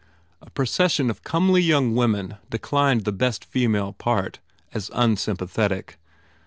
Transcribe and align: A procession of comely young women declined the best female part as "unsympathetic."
A 0.41 0.49
procession 0.49 1.11
of 1.11 1.21
comely 1.23 1.61
young 1.61 1.93
women 1.93 2.37
declined 2.49 3.05
the 3.05 3.11
best 3.11 3.45
female 3.45 3.93
part 3.93 4.39
as 4.73 4.89
"unsympathetic." 4.95 5.99